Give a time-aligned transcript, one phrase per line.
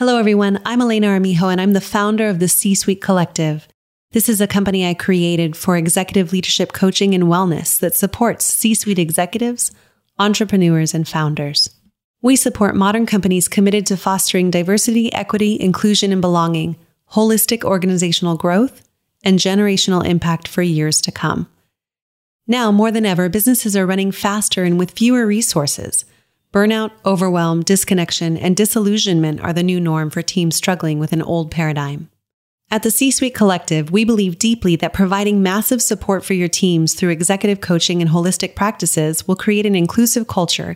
[0.00, 0.62] Hello, everyone.
[0.64, 3.68] I'm Elena Armijo, and I'm the founder of the C Suite Collective.
[4.12, 8.72] This is a company I created for executive leadership coaching and wellness that supports C
[8.72, 9.72] suite executives,
[10.18, 11.68] entrepreneurs, and founders.
[12.22, 16.76] We support modern companies committed to fostering diversity, equity, inclusion, and belonging,
[17.12, 18.88] holistic organizational growth,
[19.22, 21.46] and generational impact for years to come.
[22.46, 26.06] Now, more than ever, businesses are running faster and with fewer resources.
[26.52, 31.52] Burnout, overwhelm, disconnection, and disillusionment are the new norm for teams struggling with an old
[31.52, 32.10] paradigm.
[32.72, 36.94] At the C Suite Collective, we believe deeply that providing massive support for your teams
[36.94, 40.74] through executive coaching and holistic practices will create an inclusive culture,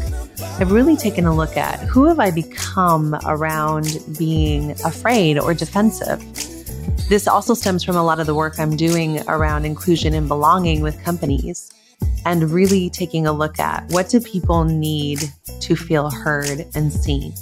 [0.60, 6.24] I've really taken a look at who have I become around being afraid or defensive.
[7.08, 10.82] This also stems from a lot of the work I'm doing around inclusion and belonging
[10.82, 11.72] with companies
[12.26, 17.36] and really taking a look at what do people need to feel heard and seen.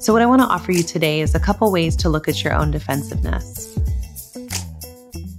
[0.00, 2.44] So what I want to offer you today is a couple ways to look at
[2.44, 3.78] your own defensiveness.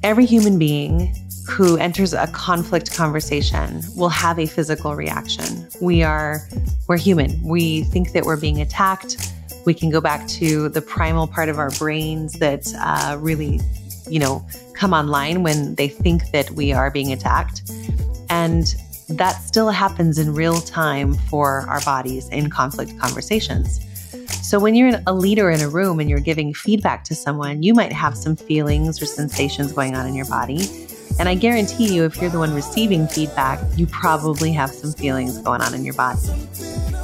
[0.02, 1.14] Every human being
[1.48, 5.68] who enters a conflict conversation will have a physical reaction.
[5.80, 6.42] We are
[6.88, 7.40] we're human.
[7.44, 9.35] We think that we're being attacked
[9.66, 13.60] we can go back to the primal part of our brains that uh, really,
[14.08, 17.62] you know, come online when they think that we are being attacked.
[18.30, 18.74] And
[19.10, 23.82] that still happens in real time for our bodies in conflict conversations.
[24.48, 27.74] So, when you're a leader in a room and you're giving feedback to someone, you
[27.74, 30.70] might have some feelings or sensations going on in your body.
[31.18, 35.38] And I guarantee you, if you're the one receiving feedback, you probably have some feelings
[35.40, 36.28] going on in your body.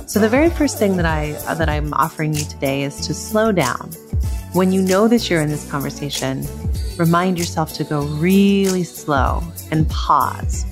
[0.08, 3.52] So the very first thing that I that I'm offering you today is to slow
[3.52, 3.92] down.
[4.54, 6.46] When you know that you're in this conversation,
[6.98, 9.42] remind yourself to go really slow
[9.72, 10.66] and pause.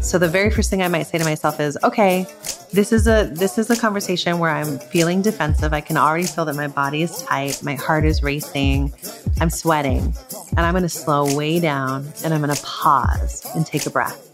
[0.00, 2.26] So the very first thing I might say to myself is, okay,
[2.72, 5.72] this is a this is a conversation where I'm feeling defensive.
[5.72, 8.92] I can already feel that my body is tight, my heart is racing,
[9.40, 10.14] I'm sweating,
[10.56, 13.90] and I'm going to slow way down and I'm going to pause and take a
[13.90, 14.24] breath.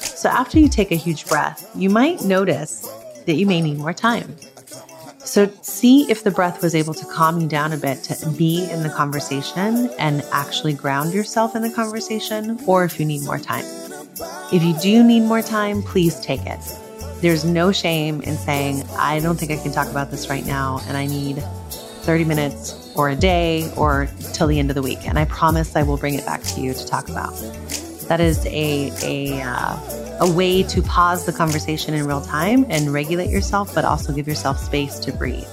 [0.00, 2.88] So after you take a huge breath, you might notice
[3.26, 4.36] that you may need more time.
[5.18, 8.70] So, see if the breath was able to calm you down a bit to be
[8.70, 13.38] in the conversation and actually ground yourself in the conversation, or if you need more
[13.38, 13.64] time.
[14.52, 16.60] If you do need more time, please take it.
[17.20, 20.80] There's no shame in saying, I don't think I can talk about this right now,
[20.86, 21.42] and I need
[22.06, 25.08] 30 minutes or a day or till the end of the week.
[25.08, 27.34] And I promise I will bring it back to you to talk about.
[28.06, 32.92] That is a, a, uh, a way to pause the conversation in real time and
[32.92, 35.44] regulate yourself, but also give yourself space to breathe.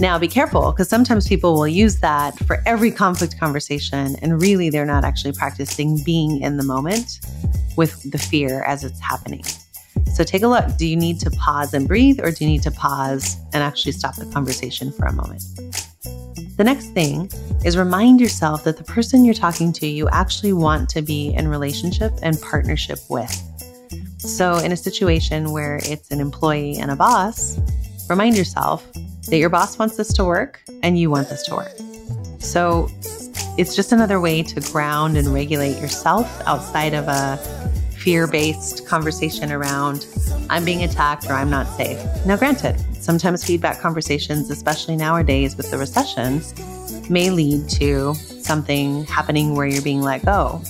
[0.00, 4.70] Now, be careful because sometimes people will use that for every conflict conversation, and really
[4.70, 7.18] they're not actually practicing being in the moment
[7.76, 9.44] with the fear as it's happening.
[10.14, 10.76] So take a look.
[10.76, 13.92] Do you need to pause and breathe, or do you need to pause and actually
[13.92, 15.42] stop the conversation for a moment?
[16.56, 17.30] The next thing
[17.64, 21.48] is remind yourself that the person you're talking to, you actually want to be in
[21.48, 23.32] relationship and partnership with.
[24.18, 27.58] So, in a situation where it's an employee and a boss,
[28.08, 28.86] remind yourself
[29.28, 31.72] that your boss wants this to work and you want this to work.
[32.40, 32.88] So,
[33.56, 37.36] it's just another way to ground and regulate yourself outside of a
[37.96, 40.06] fear based conversation around
[40.50, 41.98] I'm being attacked or I'm not safe.
[42.24, 46.42] Now, granted, sometimes feedback conversations, especially nowadays with the recession,
[47.10, 50.62] may lead to something happening where you're being let go.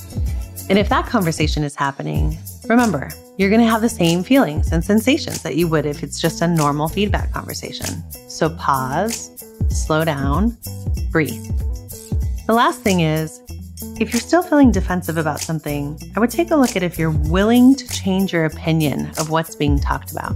[0.69, 2.37] And if that conversation is happening,
[2.69, 6.21] remember, you're going to have the same feelings and sensations that you would if it's
[6.21, 7.87] just a normal feedback conversation.
[8.29, 10.59] So pause, slow down,
[11.13, 11.47] breathe.
[12.49, 13.41] The last thing is,
[14.01, 17.13] if you're still feeling defensive about something, I would take a look at if you're
[17.13, 20.35] willing to change your opinion of what's being talked about.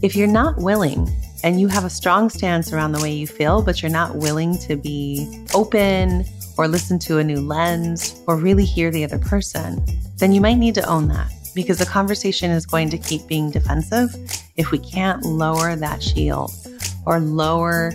[0.00, 1.10] If you're not willing
[1.44, 4.56] and you have a strong stance around the way you feel, but you're not willing
[4.58, 6.24] to be open
[6.56, 9.84] or listen to a new lens or really hear the other person,
[10.16, 13.50] then you might need to own that because the conversation is going to keep being
[13.50, 14.14] defensive
[14.56, 16.52] if we can't lower that shield
[17.06, 17.92] or lower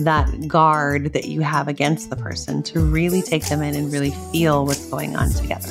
[0.00, 4.10] that guard that you have against the person to really take them in and really
[4.32, 5.68] feel what's going on together.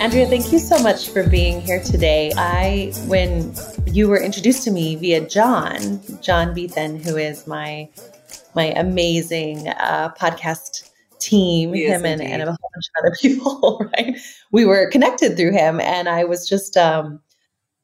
[0.00, 2.32] Andria, thank you so much for being here today.
[2.34, 3.54] I, when
[3.92, 7.88] you were introduced to me via John, John Beethan, who is my
[8.54, 10.90] my amazing uh, podcast
[11.20, 14.18] team, he him and, and, a whole bunch of other people, right?
[14.50, 15.80] We were connected through him.
[15.80, 17.20] And I was just, um,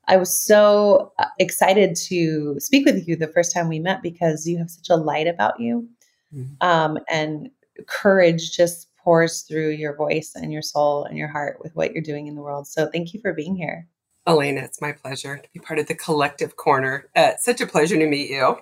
[0.08, 4.46] I was so uh, excited to speak with you the first time we met because
[4.46, 5.88] you have such a light about you.
[6.34, 6.66] Mm-hmm.
[6.66, 7.50] Um, and
[7.86, 12.02] courage just pours through your voice and your soul and your heart with what you're
[12.02, 12.66] doing in the world.
[12.66, 13.86] So thank you for being here.
[14.26, 17.08] Elena, it's my pleasure to be part of the collective corner.
[17.14, 18.58] Uh, such a pleasure to meet you.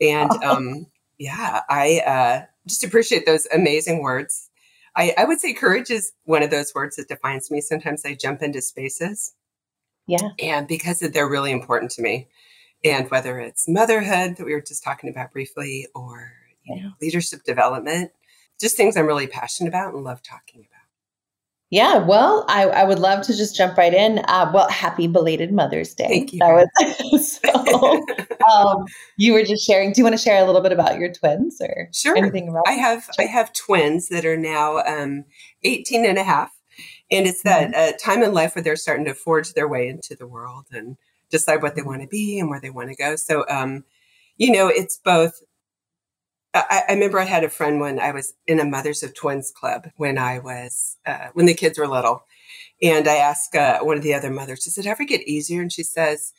[0.00, 0.86] And um,
[1.18, 4.50] yeah, I uh, just appreciate those amazing words.
[4.96, 7.60] I, I would say courage is one of those words that defines me.
[7.60, 9.34] Sometimes I jump into spaces.
[10.06, 10.30] Yeah.
[10.38, 12.28] And because they're really important to me.
[12.84, 16.32] And whether it's motherhood that we were just talking about briefly or
[16.64, 18.12] you know, leadership development,
[18.60, 20.73] just things I'm really passionate about and love talking about.
[21.74, 24.20] Yeah, well, I, I would love to just jump right in.
[24.28, 26.06] Uh, well, happy belated Mother's Day.
[26.06, 26.38] Thank you.
[26.38, 26.68] That
[27.10, 28.06] was so.
[28.48, 28.84] um,
[29.16, 29.92] you were just sharing.
[29.92, 32.16] Do you want to share a little bit about your twins or sure.
[32.16, 32.62] anything about?
[32.68, 33.14] I have sure.
[33.18, 35.24] I have twins that are now um,
[35.64, 36.52] 18 and a half,
[37.10, 37.94] and it's that mm-hmm.
[37.94, 40.96] uh, time in life where they're starting to forge their way into the world and
[41.30, 41.90] decide what they mm-hmm.
[41.90, 43.16] want to be and where they want to go.
[43.16, 43.82] So, um,
[44.36, 45.42] you know, it's both
[46.54, 49.50] I, I, remember I had a friend when I was in a Mothers of Twins
[49.50, 52.24] club when I was uh, when the kids were little,
[52.80, 55.72] and I asked uh, one of the other mothers, "Does it ever get easier?" And
[55.72, 56.32] she says,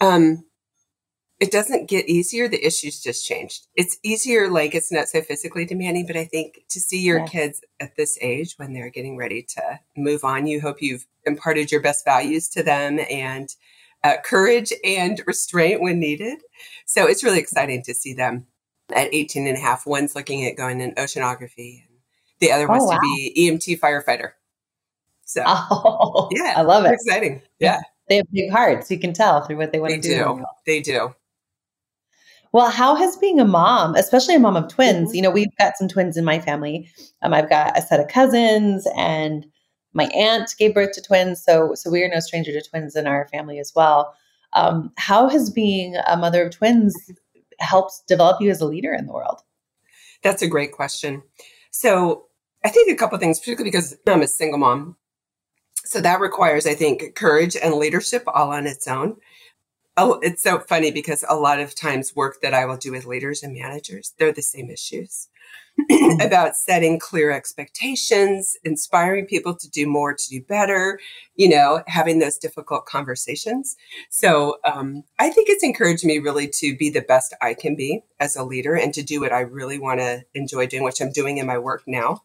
[0.00, 0.46] um,
[1.40, 2.48] "It doesn't get easier.
[2.48, 3.66] The issues just changed.
[3.76, 7.60] It's easier, like it's not so physically demanding, but I think to see your kids
[7.80, 11.82] at this age when they're getting ready to move on, you hope you've imparted your
[11.82, 13.54] best values to them and."
[14.02, 16.38] Uh, courage and restraint when needed.
[16.86, 18.46] So it's really exciting to see them
[18.92, 19.86] at 18 and a half.
[19.86, 21.98] One's looking at going in oceanography, and
[22.40, 22.94] the other wants oh, wow.
[22.94, 24.32] to be EMT firefighter.
[25.24, 26.92] So, oh, yeah, I love it.
[26.92, 27.42] Exciting.
[27.58, 27.80] Yeah.
[28.08, 28.90] They have big hearts.
[28.90, 30.14] You can tell through what they want they to do.
[30.14, 30.44] do.
[30.66, 31.14] They do.
[32.52, 35.16] Well, how has being a mom, especially a mom of twins, mm-hmm.
[35.16, 36.90] you know, we've got some twins in my family.
[37.22, 39.46] Um, I've got a set of cousins and
[39.92, 41.42] my aunt gave birth to twins.
[41.42, 44.14] So, so we are no stranger to twins in our family as well.
[44.52, 46.96] Um, how has being a mother of twins
[47.60, 49.40] helps develop you as a leader in the world?
[50.22, 51.22] That's a great question.
[51.70, 52.26] So
[52.64, 54.96] I think a couple things, particularly because I'm a single mom.
[55.84, 59.16] So that requires, I think, courage and leadership all on its own.
[60.02, 63.04] Oh, it's so funny because a lot of times work that I will do with
[63.04, 65.28] leaders and managers, they're the same issues.
[66.22, 70.98] about setting clear expectations, inspiring people to do more, to do better,
[71.36, 73.76] you know, having those difficult conversations.
[74.08, 78.02] So um, I think it's encouraged me really to be the best I can be
[78.18, 81.12] as a leader and to do what I really want to enjoy doing, which I'm
[81.12, 82.22] doing in my work now,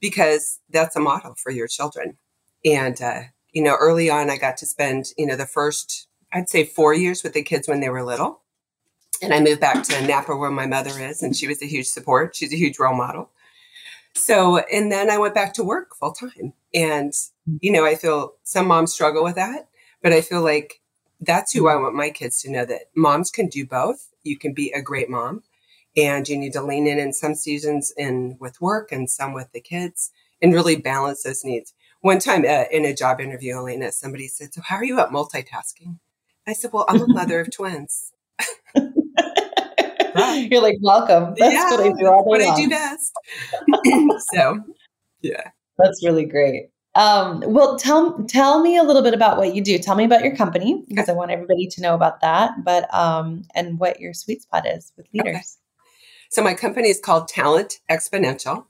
[0.00, 2.16] because that's a model for your children.
[2.64, 3.20] And, uh,
[3.52, 6.92] you know, early on, I got to spend, you know, the first, I'd say four
[6.92, 8.42] years with the kids when they were little
[9.22, 11.86] and I moved back to Napa where my mother is, and she was a huge
[11.86, 12.36] support.
[12.36, 13.30] She's a huge role model.
[14.14, 16.52] So, and then I went back to work full time.
[16.72, 17.12] And,
[17.60, 19.68] you know, I feel some moms struggle with that,
[20.02, 20.80] but I feel like
[21.20, 24.10] that's who I want my kids to know that moms can do both.
[24.22, 25.42] You can be a great mom
[25.96, 29.52] and you need to lean in in some seasons in with work and some with
[29.52, 30.10] the kids
[30.42, 31.72] and really balance those needs.
[32.00, 35.10] One time uh, in a job interview, Elena, somebody said, So, how are you at
[35.10, 35.98] multitasking?
[36.46, 38.12] I said, Well, I'm a mother of twins.
[38.76, 41.34] You're like, welcome.
[41.36, 42.58] That's yeah, what I do all day what.
[42.58, 43.12] I do best.
[44.32, 44.60] so,
[45.22, 45.50] yeah.
[45.78, 46.70] That's really great.
[46.94, 49.78] Um, well, tell tell me a little bit about what you do.
[49.78, 52.52] Tell me about your company because I want everybody to know about that.
[52.62, 55.34] But um, and what your sweet spot is with leaders.
[55.34, 55.42] Okay.
[56.28, 58.66] So my company is called Talent Exponential.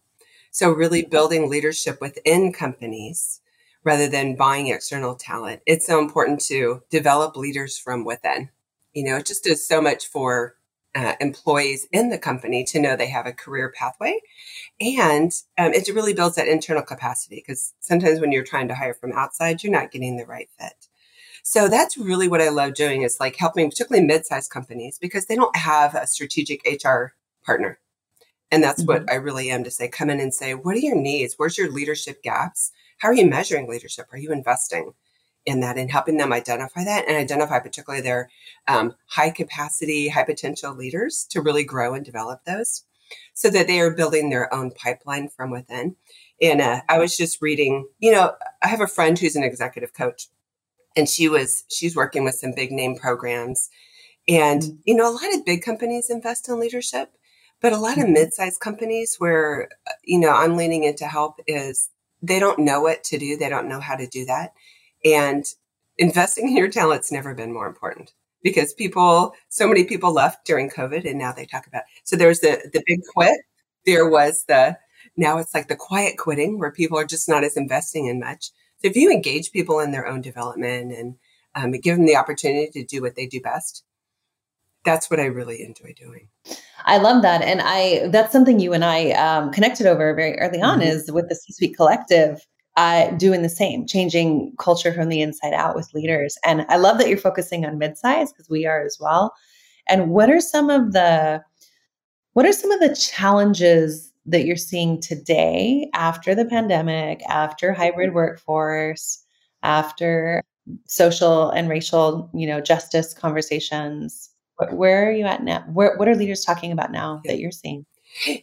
[0.50, 3.40] So really building leadership within companies
[3.84, 5.60] rather than buying external talent.
[5.66, 8.50] It's so important to develop leaders from within
[8.94, 10.56] You know, it just does so much for
[10.94, 14.20] uh, employees in the company to know they have a career pathway.
[14.80, 18.94] And um, it really builds that internal capacity because sometimes when you're trying to hire
[18.94, 20.88] from outside, you're not getting the right fit.
[21.42, 25.36] So that's really what I love doing is like helping particularly mid-sized companies because they
[25.36, 27.12] don't have a strategic HR
[27.44, 27.78] partner.
[28.50, 29.04] And that's mm-hmm.
[29.04, 31.34] what I really am to say, come in and say, what are your needs?
[31.36, 32.72] Where's your leadership gaps?
[33.04, 34.06] How are you measuring leadership?
[34.12, 34.94] Are you investing?
[35.46, 38.30] in that and helping them identify that and identify particularly their
[38.66, 42.84] um, high capacity, high potential leaders to really grow and develop those
[43.34, 45.96] so that they are building their own pipeline from within.
[46.40, 48.32] And uh, I was just reading, you know,
[48.62, 50.28] I have a friend who's an executive coach
[50.96, 53.68] and she was, she's working with some big name programs.
[54.26, 54.76] And, mm-hmm.
[54.86, 57.12] you know, a lot of big companies invest in leadership,
[57.60, 58.14] but a lot of mm-hmm.
[58.14, 61.90] mid-sized companies where, uh, you know, I'm leaning into help is
[62.24, 63.36] they don't know what to do.
[63.36, 64.54] They don't know how to do that.
[65.04, 65.44] And
[65.98, 68.12] investing in your talent's never been more important
[68.42, 72.40] because people, so many people left during COVID and now they talk about, so there's
[72.40, 73.38] the, the big quit.
[73.86, 74.78] There was the,
[75.16, 78.46] now it's like the quiet quitting where people are just not as investing in much.
[78.78, 81.16] So if you engage people in their own development and
[81.54, 83.84] um, give them the opportunity to do what they do best,
[84.84, 86.28] that's what I really enjoy doing.
[86.86, 90.60] I love that, and I that's something you and I um, connected over very early
[90.60, 90.88] on mm-hmm.
[90.88, 95.54] is with the C Suite Collective uh, doing the same, changing culture from the inside
[95.54, 96.36] out with leaders.
[96.44, 99.32] And I love that you're focusing on midsize because we are as well.
[99.88, 101.42] And what are some of the
[102.32, 108.12] what are some of the challenges that you're seeing today after the pandemic, after hybrid
[108.12, 109.22] workforce,
[109.62, 110.42] after
[110.88, 114.30] social and racial, you know, justice conversations?
[114.70, 115.64] Where are you at now?
[115.72, 117.86] Where, what are leaders talking about now that you're seeing?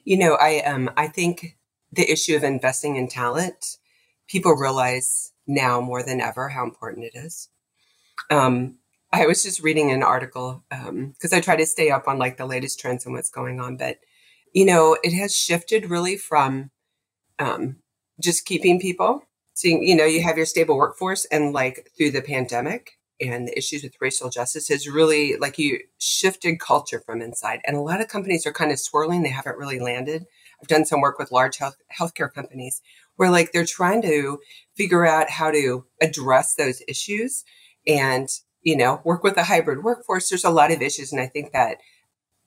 [0.03, 1.58] You know, I um I think
[1.91, 3.77] the issue of investing in talent
[4.27, 7.50] people realize now more than ever how important it is.
[8.30, 8.77] Um,
[9.12, 12.38] I was just reading an article because um, I try to stay up on like
[12.38, 13.98] the latest trends and what's going on, but
[14.53, 16.72] you know, it has shifted really from
[17.39, 17.77] um,
[18.22, 19.24] just keeping people.
[19.53, 23.58] Seeing, you know, you have your stable workforce, and like through the pandemic and the
[23.58, 27.62] issues with racial justice has really like you shifted culture from inside.
[27.66, 30.25] And a lot of companies are kind of swirling; they haven't really landed.
[30.62, 32.82] I've done some work with large health healthcare companies
[33.16, 34.40] where like they're trying to
[34.75, 37.44] figure out how to address those issues
[37.88, 38.28] and
[38.62, 41.51] you know work with a hybrid workforce there's a lot of issues and i think
[41.51, 41.78] that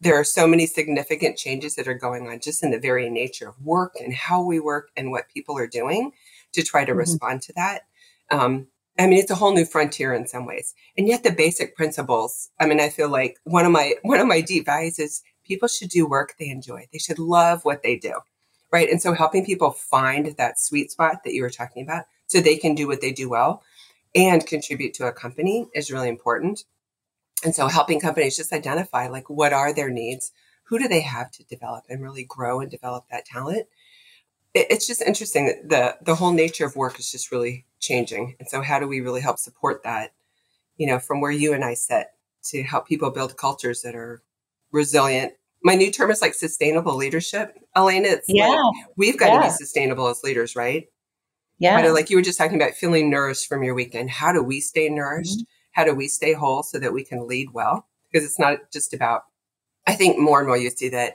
[0.01, 3.49] there are so many significant changes that are going on just in the very nature
[3.49, 6.13] of work and how we work and what people are doing
[6.53, 6.99] to try to mm-hmm.
[6.99, 7.83] respond to that
[8.31, 8.67] um,
[8.99, 12.51] i mean it's a whole new frontier in some ways and yet the basic principles
[12.61, 15.69] i mean i feel like one of my one of my deep values is people
[15.69, 18.15] should do work they enjoy they should love what they do
[18.75, 18.91] right?
[18.91, 22.57] And so helping people find that sweet spot that you were talking about so they
[22.57, 23.63] can do what they do well
[24.17, 26.65] and contribute to a company is really important.
[27.45, 30.33] And so helping companies just identify like what are their needs?
[30.65, 33.67] Who do they have to develop and really grow and develop that talent?
[34.55, 38.37] It's just interesting that the the whole nature of work is just really changing.
[38.39, 40.13] And so how do we really help support that,
[40.77, 42.07] you know, from where you and I sit
[42.45, 44.23] to help people build cultures that are
[44.71, 45.35] resilient
[45.65, 47.59] my new term is like sustainable leadership.
[47.75, 48.49] Elena, it's yeah.
[48.49, 49.39] like we've got yeah.
[49.39, 50.87] to be sustainable as leaders, right?
[51.59, 51.81] Yeah.
[51.89, 54.11] Like you were just talking about feeling nourished from your weekend.
[54.11, 55.39] How do we stay nourished?
[55.39, 55.73] Mm-hmm.
[55.73, 57.89] How do we stay whole so that we can lead well?
[58.13, 59.23] Because it's not just about,
[59.87, 61.15] I think more and more you see that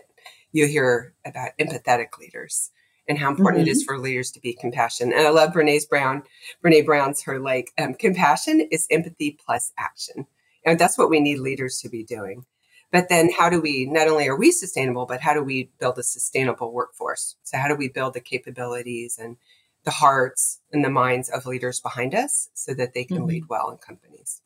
[0.52, 2.72] you hear about empathetic leaders
[3.10, 3.68] and how important mm-hmm.
[3.68, 3.96] it is mm-hmm.
[3.96, 5.18] for leaders to be compassionate.
[5.18, 6.24] And I love Brene's Brown.
[6.64, 10.28] Brene Brown's her like, um, compassion is empathy plus action.
[10.66, 12.46] And that's what we need leaders to be doing.
[12.92, 15.98] But then how do we, not only are we sustainable, but how do we build
[15.98, 17.36] a sustainable workforce?
[17.44, 19.38] So how do we build the capabilities and
[19.86, 23.26] the hearts and the minds of leaders behind us so that they can mm-hmm.
[23.26, 24.42] lead well in companies?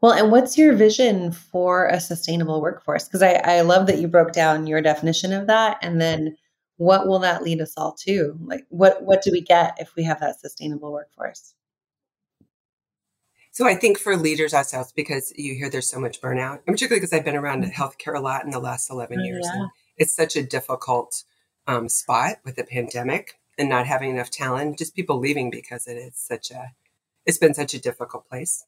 [0.00, 3.04] Well, and what's your vision for a sustainable workforce?
[3.04, 5.78] Because I, I love that you broke down your definition of that.
[5.82, 6.36] And then
[6.78, 8.38] what will that lead us all to?
[8.42, 11.54] Like what what do we get if we have that sustainable workforce?
[13.50, 17.00] So I think for leaders ourselves, because you hear there's so much burnout, and particularly
[17.00, 17.72] because I've been around mm-hmm.
[17.72, 19.44] healthcare a lot in the last 11 years.
[19.44, 19.62] Yeah.
[19.62, 21.24] And it's such a difficult
[21.66, 25.96] um, spot with the pandemic and not having enough talent, just people leaving because it
[25.96, 26.70] is such a,
[27.26, 28.64] it's been such a difficult place.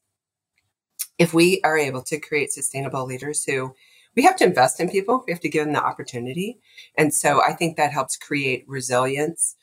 [1.17, 3.73] If we are able to create sustainable leaders who
[4.15, 5.23] we have to invest in people.
[5.25, 6.59] We have to give them the opportunity.
[6.97, 9.55] And so I think that helps create resilience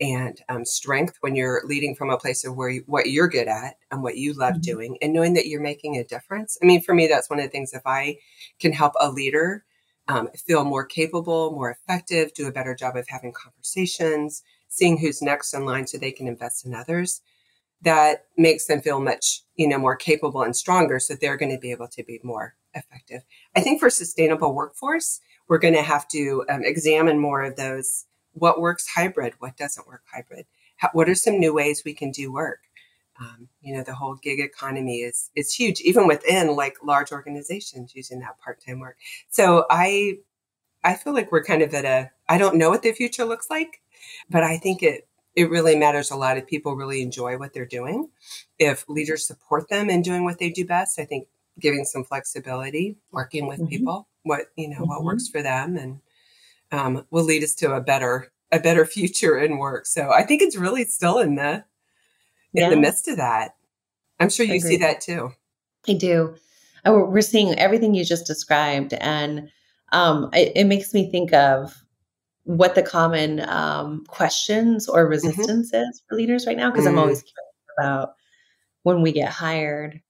[0.00, 3.48] and um, strength when you're leading from a place of where you, what you're good
[3.48, 4.60] at and what you love mm-hmm.
[4.60, 6.56] doing and knowing that you're making a difference.
[6.62, 8.18] I mean, for me, that's one of the things if I
[8.60, 9.64] can help a leader
[10.08, 15.22] um, feel more capable, more effective, do a better job of having conversations, seeing who's
[15.22, 17.22] next in line so they can invest in others.
[17.82, 20.98] That makes them feel much, you know, more capable and stronger.
[20.98, 23.22] So they're going to be able to be more effective.
[23.54, 28.06] I think for sustainable workforce, we're going to have to um, examine more of those.
[28.32, 29.34] What works hybrid?
[29.38, 30.46] What doesn't work hybrid?
[30.76, 32.60] How, what are some new ways we can do work?
[33.18, 37.94] Um, you know, the whole gig economy is is huge, even within like large organizations
[37.94, 38.98] using that part time work.
[39.30, 40.18] So I
[40.84, 43.48] I feel like we're kind of at a I don't know what the future looks
[43.48, 43.80] like,
[44.28, 47.66] but I think it it really matters a lot if people really enjoy what they're
[47.66, 48.08] doing.
[48.58, 51.28] If leaders support them in doing what they do best, I think
[51.60, 53.68] giving some flexibility, working with mm-hmm.
[53.68, 54.88] people, what you know, mm-hmm.
[54.88, 56.00] what works for them, and
[56.72, 59.86] um, will lead us to a better a better future in work.
[59.86, 61.64] So I think it's really still in the
[62.54, 62.70] in yeah.
[62.70, 63.54] the midst of that.
[64.18, 65.32] I'm sure you see that too.
[65.86, 66.36] I do.
[66.86, 69.50] Oh, we're seeing everything you just described, and
[69.92, 71.74] um, it, it, makes me think of
[72.46, 75.10] what the common um, questions or mm-hmm.
[75.10, 75.90] resistance mm-hmm.
[75.90, 76.70] is for leaders right now.
[76.70, 76.90] Because mm.
[76.90, 78.14] I'm always curious about
[78.84, 80.00] when we get hired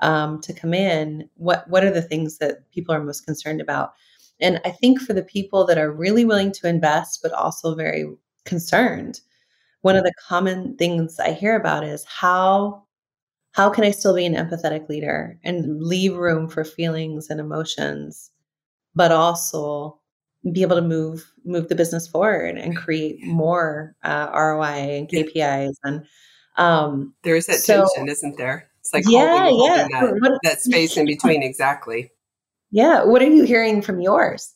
[0.00, 3.92] um, to come in, what what are the things that people are most concerned about?
[4.40, 8.06] And I think for the people that are really willing to invest, but also very
[8.44, 9.20] concerned,
[9.82, 12.84] one of the common things I hear about is how
[13.52, 18.30] how can I still be an empathetic leader and leave room for feelings and emotions,
[18.94, 20.00] but also
[20.50, 25.74] be able to move move the business forward and create more uh, ROI and KPIs
[25.84, 26.06] and
[26.56, 28.70] um, there is that so, tension, isn't there?
[28.80, 30.00] It's like yeah, holding, yeah.
[30.00, 31.42] Holding that, that space in between.
[31.42, 32.10] Exactly.
[32.70, 33.04] Yeah.
[33.04, 34.54] What are you hearing from yours?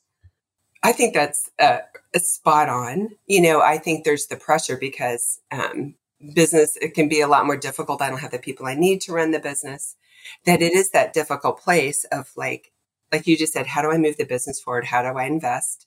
[0.82, 1.78] I think that's uh,
[2.16, 3.10] spot on.
[3.26, 5.94] You know, I think there's the pressure because um,
[6.34, 8.02] business it can be a lot more difficult.
[8.02, 9.96] I don't have the people I need to run the business.
[10.44, 12.72] That it is that difficult place of like,
[13.12, 14.84] like you just said, how do I move the business forward?
[14.84, 15.85] How do I invest?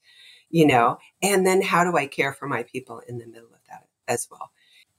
[0.50, 3.60] You know, and then how do I care for my people in the middle of
[3.70, 4.52] that as well?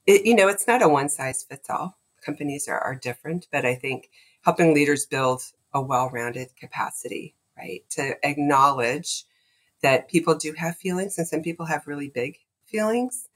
[0.07, 1.97] It, you know, it's not a one size fits all.
[2.25, 4.09] Companies are, are different, but I think
[4.41, 5.43] helping leaders build
[5.73, 7.83] a well rounded capacity, right?
[7.91, 9.25] To acknowledge
[9.81, 13.27] that people do have feelings and some people have really big feelings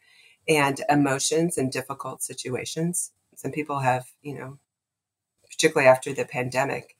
[0.48, 3.12] and emotions in difficult situations.
[3.36, 4.60] Some people have, you know,
[5.49, 6.95] particularly after the pandemic,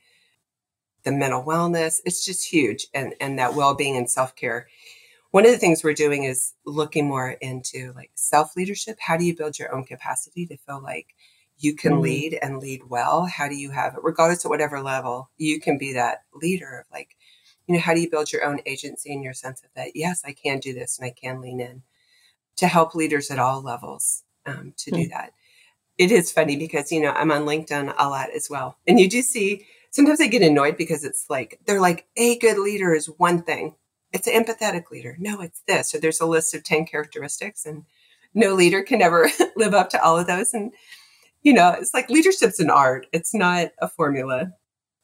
[1.04, 2.88] the mental wellness, it's just huge.
[2.94, 4.68] And, and that well-being and self-care.
[5.36, 8.96] One of the things we're doing is looking more into like self-leadership.
[9.02, 11.08] How do you build your own capacity to feel like
[11.58, 12.04] you can mm-hmm.
[12.04, 13.26] lead and lead well?
[13.26, 16.86] How do you have it, regardless of whatever level, you can be that leader of
[16.90, 17.18] like,
[17.68, 19.90] you know, how do you build your own agency and your sense of that?
[19.94, 21.84] Yes, I can do this and I can lean in
[22.56, 25.02] to help leaders at all levels um, to mm-hmm.
[25.02, 25.34] do that.
[25.98, 28.78] It is funny because, you know, I'm on LinkedIn a lot as well.
[28.88, 32.58] And you do see, sometimes I get annoyed because it's like, they're like, a good
[32.58, 33.76] leader is one thing.
[34.16, 35.18] It's an empathetic leader.
[35.20, 35.92] No, it's this.
[35.92, 37.84] So there's a list of 10 characteristics and
[38.34, 40.54] no leader can ever live up to all of those.
[40.54, 40.72] And,
[41.44, 43.08] you know, it's like leadership's an art.
[43.12, 44.54] It's not a formula.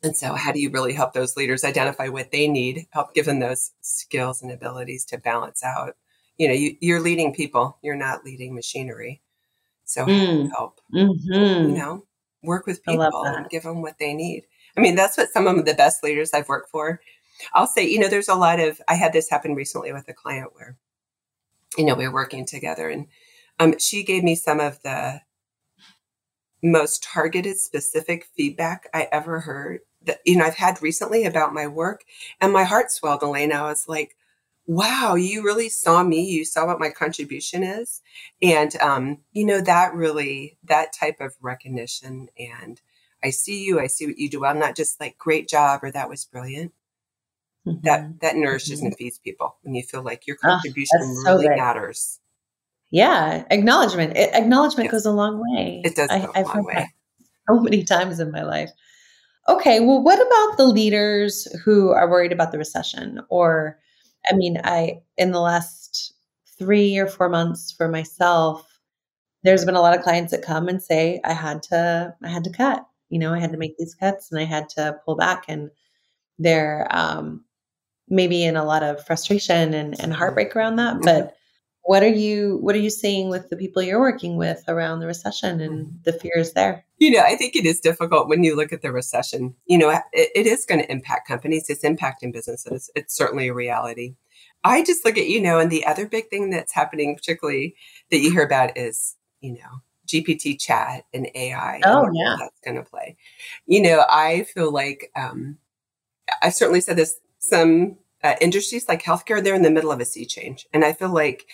[0.02, 3.26] And so, how do you really help those leaders identify what they need, help give
[3.26, 5.96] them those skills and abilities to balance out?
[6.38, 9.22] You know, you, are leading people, you're not leading machinery.
[9.86, 10.50] So, mm.
[10.58, 11.70] help, mm-hmm.
[11.70, 12.06] you know,
[12.42, 14.46] work with people and give them what they need.
[14.76, 17.02] I mean, that's what some of the best leaders I've worked for.
[17.54, 20.14] I'll say, you know, there's a lot of, I had this happen recently with a
[20.14, 20.78] client where,
[21.78, 23.08] you know, we were working together and
[23.60, 25.22] um, she gave me some of the
[26.64, 31.68] most targeted, specific feedback I ever heard that you know I've had recently about my
[31.68, 32.04] work,
[32.40, 33.52] and my heart swelled, Elaine.
[33.52, 34.16] I was like,
[34.66, 36.24] "Wow, you really saw me.
[36.24, 38.02] You saw what my contribution is,"
[38.42, 42.82] and um, you know that really that type of recognition and
[43.24, 44.46] I see you, I see what you do.
[44.46, 46.72] I'm not just like great job or that was brilliant.
[47.68, 47.82] Mm-hmm.
[47.84, 48.88] That that nourishes mm-hmm.
[48.88, 52.20] and feeds people when you feel like your ah, contribution oh, really so matters.
[52.90, 54.18] Yeah, acknowledgement.
[54.18, 54.92] It, acknowledgement yes.
[54.92, 55.82] goes a long way.
[55.86, 56.74] It does I, I've heard way.
[56.74, 56.88] That
[57.50, 58.72] so many times in my life.
[59.48, 63.22] Okay, well, what about the leaders who are worried about the recession?
[63.30, 63.80] Or,
[64.30, 66.14] I mean, I, in the last
[66.60, 68.68] three or four months for myself,
[69.44, 72.44] there's been a lot of clients that come and say, I had to, I had
[72.44, 75.16] to cut, you know, I had to make these cuts and I had to pull
[75.16, 75.46] back.
[75.48, 75.72] And
[76.38, 77.44] they're um,
[78.12, 80.96] maybe in a lot of frustration and, and heartbreak around that.
[80.96, 81.06] Mm-hmm.
[81.06, 81.38] But
[81.84, 85.08] what are you what are you seeing with the people you're working with around the
[85.08, 85.98] recession and mm-hmm.
[86.04, 88.92] the fears there you know i think it is difficult when you look at the
[88.92, 93.48] recession you know it, it is going to impact companies it's impacting businesses it's certainly
[93.48, 94.14] a reality
[94.64, 97.76] i just look at you know and the other big thing that's happening particularly
[98.12, 102.76] that you hear about is you know gpt chat and ai oh yeah that's going
[102.76, 103.16] to play
[103.66, 105.58] you know i feel like um
[106.44, 110.06] i certainly said this some uh, industries like healthcare, they're in the middle of a
[110.06, 110.68] sea change.
[110.74, 111.48] And I feel like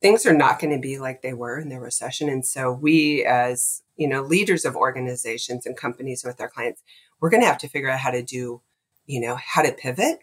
[0.00, 2.28] things are not going to be like they were in the recession.
[2.28, 6.82] And so we as you know, leaders of organizations and companies with our clients,
[7.20, 8.60] we're going to have to figure out how to do,
[9.06, 10.18] you know, how to pivot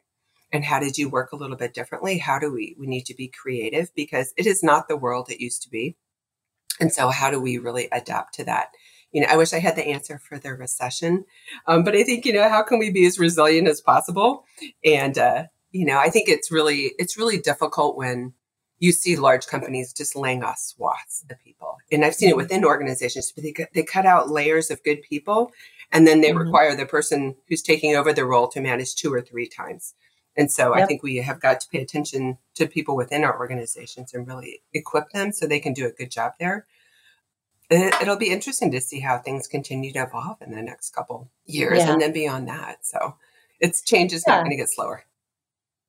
[0.52, 2.20] and how to do work a little bit differently.
[2.20, 5.42] How do we, we need to be creative because it is not the world it
[5.42, 5.98] used to be.
[6.80, 8.70] And so how do we really adapt to that?
[9.14, 11.24] You know, I wish I had the answer for the recession.
[11.68, 14.44] Um, but I think, you know, how can we be as resilient as possible?
[14.84, 18.34] And, uh, you know, I think it's really, it's really difficult when,
[18.84, 21.78] you see large companies just laying off swaths of people.
[21.90, 22.40] And I've seen it mm-hmm.
[22.40, 23.32] within organizations.
[23.32, 25.54] They, they cut out layers of good people
[25.94, 26.40] and then they mm-hmm.
[26.40, 29.94] require the person who's taking over the role to manage two or three times.
[30.36, 30.84] And so yep.
[30.84, 34.62] I think we have got to pay attention to people within our organizations and really
[34.74, 36.66] equip them so they can do a good job there.
[37.70, 41.80] It'll be interesting to see how things continue to evolve in the next couple years
[41.80, 41.92] yeah.
[41.92, 42.86] and then beyond that.
[42.86, 43.16] So
[43.60, 44.36] it's change is yeah.
[44.36, 45.06] not going to get slower.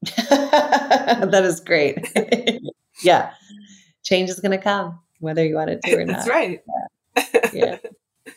[0.29, 2.11] that is great.
[3.03, 3.33] yeah,
[4.03, 6.17] change is going to come whether you want it to or not.
[6.17, 6.61] That's right.
[7.17, 7.51] Yeah.
[7.53, 7.79] yeah.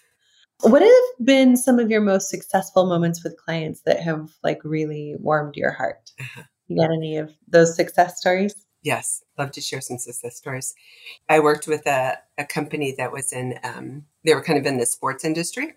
[0.62, 5.16] what have been some of your most successful moments with clients that have like really
[5.20, 6.12] warmed your heart?
[6.20, 6.44] Uh-huh.
[6.68, 8.67] You got any of those success stories?
[8.82, 10.74] Yes, love to share some success stories.
[11.28, 14.78] I worked with a, a company that was in, um, they were kind of in
[14.78, 15.74] the sports industry.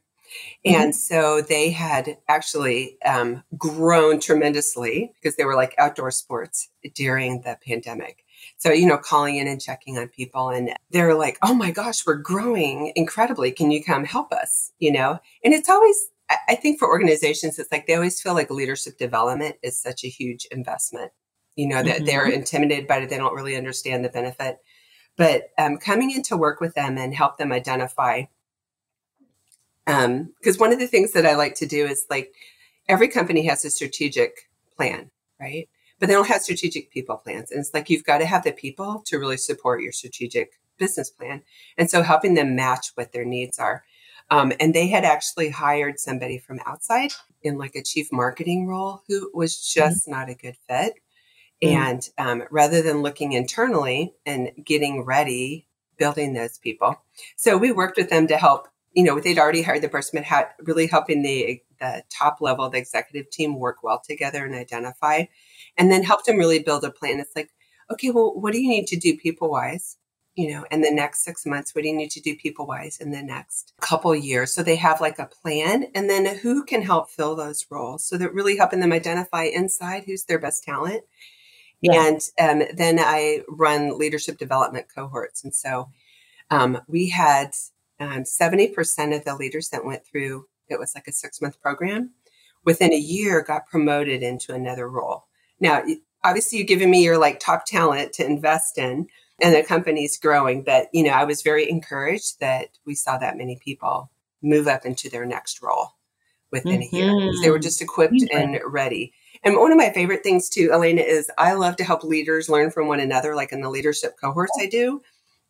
[0.64, 0.80] Mm-hmm.
[0.80, 7.40] And so they had actually um, grown tremendously because they were like outdoor sports during
[7.40, 8.24] the pandemic.
[8.56, 10.50] So, you know, calling in and checking on people.
[10.50, 13.50] And they're like, oh my gosh, we're growing incredibly.
[13.50, 14.72] Can you come help us?
[14.78, 16.10] You know, and it's always,
[16.48, 20.08] I think for organizations, it's like they always feel like leadership development is such a
[20.08, 21.10] huge investment,
[21.60, 22.04] you know, that mm-hmm.
[22.06, 23.10] they're intimidated by it.
[23.10, 24.58] They don't really understand the benefit.
[25.16, 28.24] But um, coming in to work with them and help them identify,
[29.84, 32.34] because um, one of the things that I like to do is like
[32.88, 35.68] every company has a strategic plan, right?
[36.00, 37.50] but they don't have strategic people plans.
[37.50, 41.10] And it's like you've got to have the people to really support your strategic business
[41.10, 41.42] plan.
[41.76, 43.84] And so helping them match what their needs are.
[44.30, 49.02] Um, and they had actually hired somebody from outside in like a chief marketing role
[49.08, 49.80] who was mm-hmm.
[49.80, 50.12] just mm-hmm.
[50.12, 50.94] not a good fit.
[51.62, 51.76] Mm-hmm.
[51.76, 55.66] And um, rather than looking internally and getting ready,
[55.98, 57.00] building those people.
[57.36, 60.24] So we worked with them to help, you know, they'd already hired the person, but
[60.24, 65.24] had really helping the, the top level, the executive team work well together and identify
[65.76, 67.20] and then helped them really build a plan.
[67.20, 67.50] It's like,
[67.92, 69.98] okay, well, what do you need to do people wise?
[70.36, 72.98] You know, in the next six months, what do you need to do people wise
[72.98, 74.54] in the next couple years?
[74.54, 78.04] So they have like a plan and then who can help fill those roles.
[78.04, 81.02] So that really helping them identify inside who's their best talent.
[81.80, 82.06] Yeah.
[82.38, 85.44] And um, then I run leadership development cohorts.
[85.44, 85.88] And so
[86.50, 87.52] um, we had
[87.98, 92.10] um, 70% of the leaders that went through, it was like a six month program,
[92.64, 95.26] within a year got promoted into another role.
[95.58, 95.82] Now,
[96.24, 99.08] obviously, you've given me your like top talent to invest in,
[99.42, 100.62] and the company's growing.
[100.62, 104.10] But you know, I was very encouraged that we saw that many people
[104.42, 105.92] move up into their next role
[106.50, 106.96] within mm-hmm.
[106.96, 107.32] a year.
[107.42, 107.62] They were mm-hmm.
[107.62, 108.36] just equipped mm-hmm.
[108.36, 109.12] and ready.
[109.42, 112.70] And one of my favorite things too, Elena, is I love to help leaders learn
[112.70, 115.00] from one another, like in the leadership cohorts I do.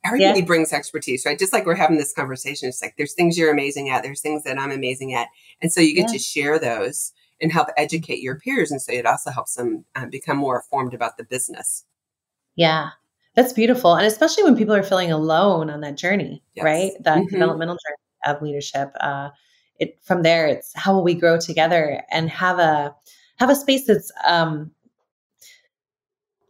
[0.04, 0.46] Everybody yeah.
[0.46, 1.38] brings expertise, right?
[1.38, 4.44] Just like we're having this conversation, it's like there's things you're amazing at, there's things
[4.44, 5.28] that I'm amazing at.
[5.60, 6.12] And so you get yeah.
[6.12, 8.70] to share those and help educate your peers.
[8.70, 11.84] And so it also helps them um, become more informed about the business.
[12.56, 12.90] Yeah,
[13.34, 13.94] that's beautiful.
[13.94, 16.64] And especially when people are feeling alone on that journey, yes.
[16.64, 16.92] right?
[17.00, 17.34] That mm-hmm.
[17.34, 18.92] developmental journey of leadership.
[19.00, 19.30] Uh,
[19.78, 22.94] it from there, it's how will we grow together and have a
[23.40, 24.70] have a space that's um,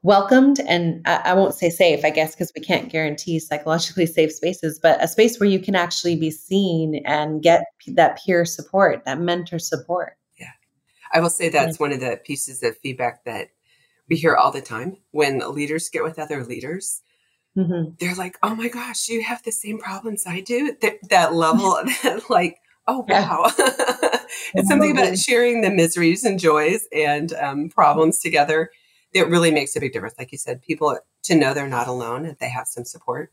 [0.03, 4.33] welcomed and I, I, won't say safe, I guess, because we can't guarantee psychologically safe
[4.33, 9.05] spaces, but a space where you can actually be seen and get that peer support,
[9.05, 10.17] that mentor support.
[10.39, 10.51] Yeah.
[11.13, 13.49] I will say that's one of the pieces of feedback that
[14.09, 17.03] we hear all the time when leaders get with other leaders.
[17.57, 17.95] Mm-hmm.
[17.99, 21.81] They're like, "Oh my gosh, you have the same problems I do." That, that level,
[22.03, 22.59] that like,
[22.91, 23.51] "Oh wow!"
[24.55, 28.71] it's something about sharing the miseries and joys and um, problems together
[29.15, 30.15] that really makes a big difference.
[30.19, 33.33] Like you said, people to know they're not alone, that they have some support.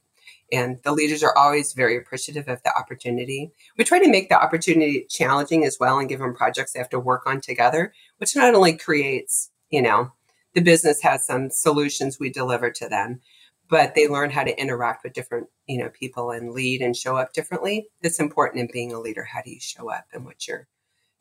[0.51, 3.51] And the leaders are always very appreciative of the opportunity.
[3.77, 6.89] We try to make the opportunity challenging as well and give them projects they have
[6.89, 10.11] to work on together, which not only creates, you know,
[10.53, 13.19] the business has some solutions we deliver to them,
[13.69, 17.17] but they learn how to interact with different, you know, people and lead and show
[17.17, 17.87] up differently.
[18.01, 19.23] That's important in being a leader.
[19.23, 20.67] How do you show up and what's your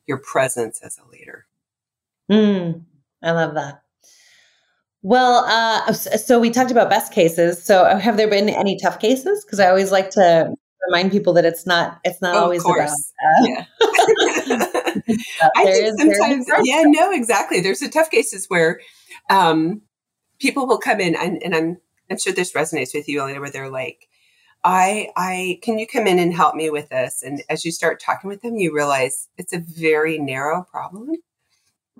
[0.05, 1.45] your presence as a leader?
[2.31, 2.83] Mm,
[3.21, 3.83] I love that.
[5.01, 7.63] Well, uh, so we talked about best cases.
[7.63, 9.45] So uh, have there been any tough cases?
[9.45, 10.53] Because I always like to
[10.87, 12.89] remind people that it's not it's not oh, always about.
[12.89, 13.65] Uh, yeah.
[15.55, 17.61] I think is, sometimes, yeah, no, exactly.
[17.61, 18.81] There's the tough cases where
[19.29, 19.81] um,
[20.39, 21.77] people will come in, and, and I'm
[22.09, 24.07] I'm sure this resonates with you, Elena, where they're like,
[24.63, 27.23] I, I, can you come in and help me with this?
[27.23, 31.11] And as you start talking with them, you realize it's a very narrow problem.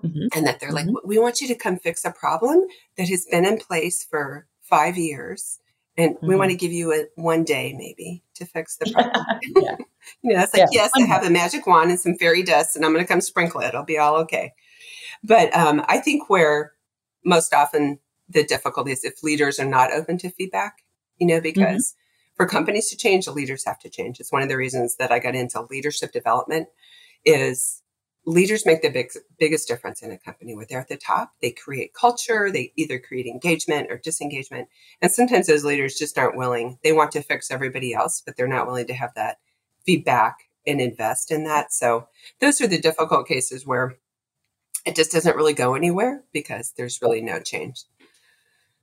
[0.02, 0.26] Mm-hmm.
[0.34, 0.90] And that they're mm-hmm.
[0.90, 2.64] like, we want you to come fix a problem
[2.96, 5.58] that has been in place for five years.
[5.96, 6.28] And mm-hmm.
[6.28, 9.24] we want to give you a one day maybe to fix the problem.
[9.56, 9.76] yeah.
[10.22, 10.82] you know, it's like, yeah.
[10.82, 13.20] yes, I have a magic wand and some fairy dust and I'm going to come
[13.20, 13.68] sprinkle it.
[13.68, 14.52] It'll be all okay.
[15.24, 16.72] But um, I think where
[17.24, 20.84] most often the difficulty is if leaders are not open to feedback,
[21.18, 21.42] you know, mm-hmm.
[21.42, 22.36] because mm-hmm.
[22.36, 24.20] for companies to change, the leaders have to change.
[24.20, 26.68] It's one of the reasons that I got into leadership development
[27.24, 27.82] is
[28.24, 31.32] leaders make the big, biggest difference in a company when they're at the top.
[31.40, 32.50] They create culture.
[32.50, 34.68] They either create engagement or disengagement.
[35.00, 36.78] And sometimes those leaders just aren't willing.
[36.84, 39.38] They want to fix everybody else, but they're not willing to have that
[39.86, 41.72] feedback and invest in that.
[41.72, 42.08] So
[42.40, 43.96] those are the difficult cases where
[44.84, 47.84] it just doesn't really go anywhere because there's really no change.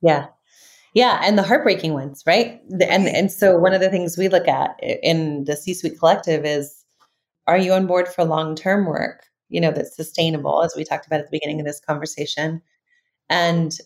[0.02, 0.26] Yeah.
[0.94, 2.60] Yeah, and the heartbreaking ones, right?
[2.72, 6.84] And and so one of the things we look at in the C-suite collective is
[7.46, 9.24] are you on board for long-term work?
[9.50, 12.62] You know, that's sustainable as we talked about at the beginning of this conversation.
[13.30, 13.78] And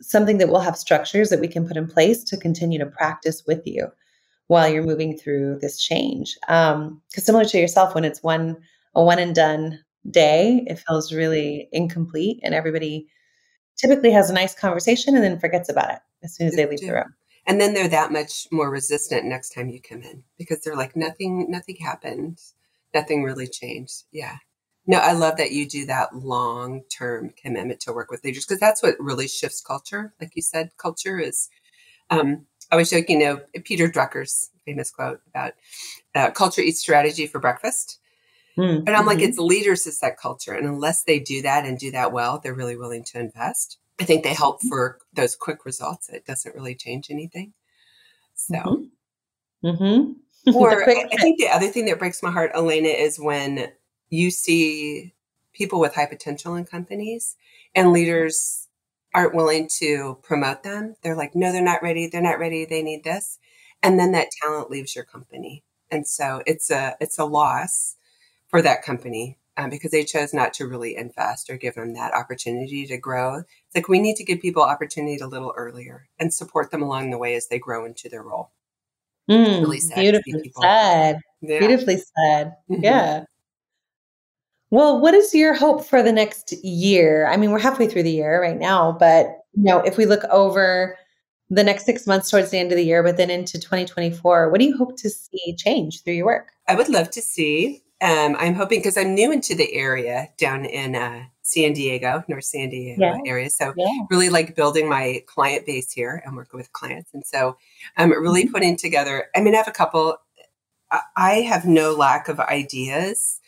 [0.00, 3.44] something that will have structures that we can put in place to continue to practice
[3.46, 3.88] with you
[4.48, 6.36] while you're moving through this change.
[6.48, 8.56] Um, because similar to yourself, when it's one
[8.94, 13.08] a one and done day, it feels really incomplete and everybody
[13.80, 16.80] typically has a nice conversation and then forgets about it as soon as they leave
[16.80, 17.14] the room.
[17.46, 20.94] And then they're that much more resistant next time you come in because they're like,
[20.94, 22.38] nothing, nothing happened.
[22.94, 24.04] Nothing really changed.
[24.12, 24.36] Yeah.
[24.86, 28.60] No, I love that you do that long term commitment to work with leaders because
[28.60, 30.12] that's what really shifts culture.
[30.20, 31.48] Like you said, culture is,
[32.10, 35.54] um, I was joking, you know, Peter Drucker's famous quote about
[36.14, 37.99] uh, culture eats strategy for breakfast.
[38.58, 38.84] Mm-hmm.
[38.84, 40.52] But I'm like, it's leaders that set culture.
[40.52, 43.78] And unless they do that and do that well, they're really willing to invest.
[44.00, 44.68] I think they help mm-hmm.
[44.68, 46.08] for those quick results.
[46.08, 47.52] It doesn't really change anything.
[48.34, 48.86] So,
[49.64, 49.84] mm-hmm.
[49.84, 50.54] mm-hmm.
[50.56, 53.70] or I, I think the other thing that breaks my heart, Elena, is when
[54.08, 55.14] you see
[55.52, 57.36] people with high potential in companies
[57.74, 58.68] and leaders
[59.14, 60.94] aren't willing to promote them.
[61.02, 62.06] They're like, no, they're not ready.
[62.06, 62.64] They're not ready.
[62.64, 63.38] They need this.
[63.82, 65.64] And then that talent leaves your company.
[65.90, 67.96] And so it's a, it's a loss
[68.50, 72.14] for that company um, because they chose not to really invest or give them that
[72.14, 73.36] opportunity to grow.
[73.36, 77.10] It's like we need to give people opportunity a little earlier and support them along
[77.10, 78.50] the way as they grow into their role.
[79.30, 81.20] Mm, really beautifully said.
[81.40, 81.58] Yeah.
[81.58, 82.54] Beautifully said.
[82.70, 82.82] Mm-hmm.
[82.82, 83.24] Yeah.
[84.70, 87.26] Well, what is your hope for the next year?
[87.26, 90.24] I mean, we're halfway through the year right now, but you know, if we look
[90.24, 90.96] over
[91.50, 94.60] the next six months towards the end of the year, but then into 2024, what
[94.60, 96.52] do you hope to see change through your work?
[96.68, 100.64] I would love to see um, I'm hoping because I'm new into the area down
[100.64, 103.18] in uh, San Diego, North San Diego yeah.
[103.26, 103.50] area.
[103.50, 103.86] So yeah.
[104.10, 107.12] really like building my client base here and working with clients.
[107.12, 107.58] And so
[107.96, 108.52] I'm really mm-hmm.
[108.52, 110.16] putting together, I mean, I have a couple,
[111.16, 113.40] I have no lack of ideas,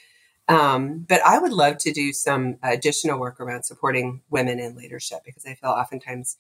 [0.48, 5.20] um, but I would love to do some additional work around supporting women in leadership
[5.24, 6.36] because I feel oftentimes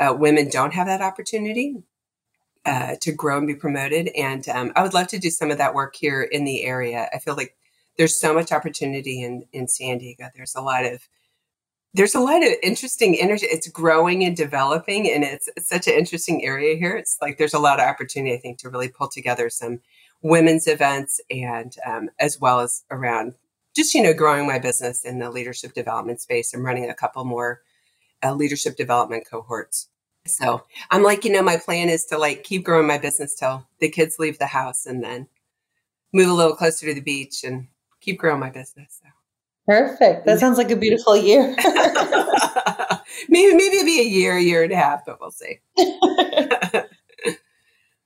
[0.00, 1.76] uh, women don't have that opportunity
[2.66, 4.08] uh, to grow and be promoted.
[4.16, 7.08] And um, I would love to do some of that work here in the area.
[7.14, 7.56] I feel like
[7.96, 10.28] there's so much opportunity in in San Diego.
[10.34, 11.08] There's a lot of
[11.94, 13.46] there's a lot of interesting energy.
[13.46, 16.94] It's growing and developing, and it's, it's such an interesting area here.
[16.94, 19.80] It's like there's a lot of opportunity, I think, to really pull together some
[20.20, 23.34] women's events and um, as well as around
[23.76, 26.52] just you know growing my business in the leadership development space.
[26.52, 27.62] I'm running a couple more
[28.24, 29.88] uh, leadership development cohorts
[30.26, 33.66] so I'm like, you know, my plan is to like keep growing my business till
[33.80, 35.28] the kids leave the house and then
[36.12, 37.68] move a little closer to the beach and
[38.00, 39.00] keep growing my business.
[39.02, 39.08] So.
[39.66, 40.26] Perfect.
[40.26, 41.54] That sounds like a beautiful year.
[43.28, 45.58] maybe maybe it'll be a year, a year and a half, but we'll see.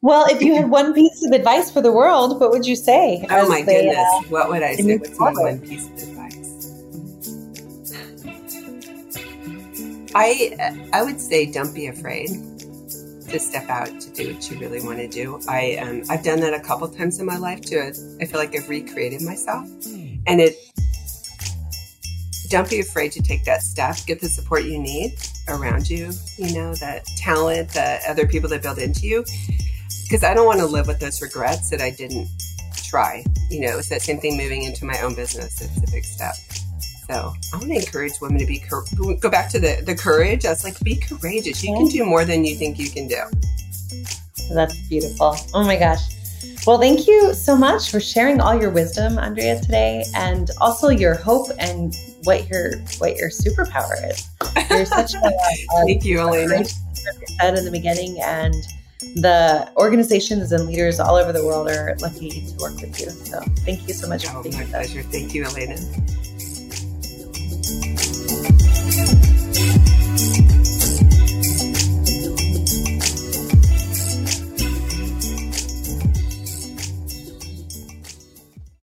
[0.00, 3.26] well, if you had one piece of advice for the world, what would you say?
[3.30, 3.98] Oh my they, goodness.
[3.98, 4.96] Uh, what would I say?
[4.96, 6.09] What's my one piece of advice?
[10.14, 12.28] I I would say don't be afraid
[13.28, 15.40] to step out to do what you really want to do.
[15.48, 17.92] I um, I've done that a couple times in my life too.
[18.20, 19.68] I feel like I've recreated myself,
[20.26, 20.56] and it.
[22.48, 23.96] Don't be afraid to take that step.
[24.06, 25.14] Get the support you need
[25.46, 26.10] around you.
[26.36, 29.24] You know that talent, the other people that build into you.
[30.02, 32.26] Because I don't want to live with those regrets that I didn't
[32.74, 33.24] try.
[33.48, 35.60] You know, it's that same thing moving into my own business.
[35.60, 36.34] It's a big step.
[37.10, 38.62] So I want to encourage women to be
[39.20, 40.42] go back to the the courage.
[40.42, 41.62] That's like be courageous.
[41.64, 43.20] You can do more than you think you can do.
[44.54, 45.36] That's beautiful.
[45.52, 46.00] Oh my gosh.
[46.66, 51.14] Well, thank you so much for sharing all your wisdom, Andria, today, and also your
[51.14, 54.28] hope and what your what your superpower is.
[54.70, 56.64] You're such a, a thank you, Elena.
[56.64, 58.54] Said in the beginning, and
[59.16, 63.10] the organizations and leaders all over the world are lucky to work with you.
[63.10, 64.26] So thank you so much.
[64.28, 65.02] Oh, my pleasure.
[65.02, 65.76] Thank you, Elena.